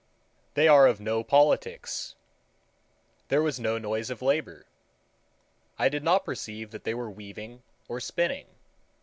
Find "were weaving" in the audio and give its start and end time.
6.95-7.61